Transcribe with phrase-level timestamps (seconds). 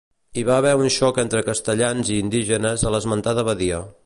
[0.39, 3.89] Hi va haver un xoc entre castellans i indígenes a l'esmentada badia.